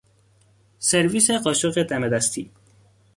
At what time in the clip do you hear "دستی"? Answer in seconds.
2.09-2.51